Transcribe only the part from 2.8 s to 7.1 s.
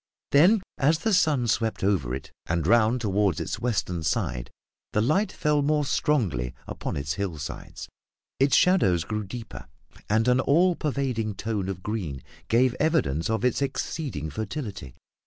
toward its western side, the light fell more strongly upon